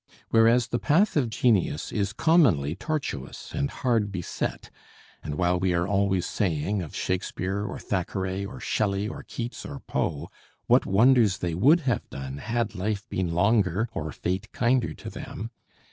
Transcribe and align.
Whereas 0.31 0.69
the 0.69 0.79
path 0.79 1.15
of 1.15 1.29
genius 1.29 1.91
is 1.91 2.11
commonly 2.11 2.73
tortuous 2.75 3.53
and 3.53 3.69
hard 3.69 4.11
beset: 4.11 4.71
and 5.21 5.35
while 5.35 5.59
we 5.59 5.73
are 5.75 5.87
always 5.87 6.25
saying 6.25 6.81
of 6.81 6.95
Shakespeare, 6.95 7.63
or 7.67 7.77
Thackeray, 7.77 8.43
or 8.43 8.59
Shelley, 8.59 9.07
or 9.07 9.21
Keats, 9.21 9.63
or 9.63 9.79
Poe, 9.81 10.31
"What 10.65 10.87
wonders 10.87 11.37
they 11.37 11.53
would 11.53 11.81
have 11.81 12.09
done 12.09 12.39
had 12.39 12.73
life 12.73 13.07
been 13.09 13.35
longer 13.35 13.89
or 13.93 14.11
fate 14.11 14.51
kinder 14.51 14.95
to 14.95 15.09
them!" 15.11 15.51